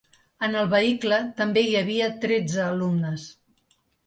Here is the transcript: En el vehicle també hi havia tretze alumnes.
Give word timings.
En 0.45 0.55
el 0.61 0.71
vehicle 0.71 1.19
també 1.41 1.63
hi 1.67 1.75
havia 1.83 2.09
tretze 2.25 2.65
alumnes. 2.71 3.29